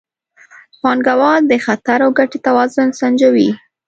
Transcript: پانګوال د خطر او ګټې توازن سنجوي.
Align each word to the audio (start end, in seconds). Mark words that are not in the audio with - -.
پانګوال 0.81 1.41
د 1.47 1.53
خطر 1.65 1.99
او 2.05 2.11
ګټې 2.19 2.39
توازن 2.47 2.89
سنجوي. 2.99 3.49